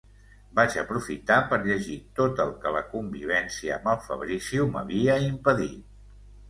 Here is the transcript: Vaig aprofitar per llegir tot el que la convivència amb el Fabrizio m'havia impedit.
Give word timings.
Vaig 0.59 0.77
aprofitar 0.83 1.37
per 1.51 1.59
llegir 1.67 1.97
tot 2.21 2.41
el 2.47 2.55
que 2.65 2.73
la 2.79 2.83
convivència 2.95 3.77
amb 3.79 3.93
el 3.95 4.01
Fabrizio 4.09 4.69
m'havia 4.75 5.25
impedit. 5.31 5.91